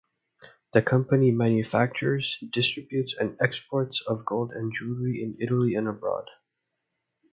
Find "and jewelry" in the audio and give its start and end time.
4.51-5.21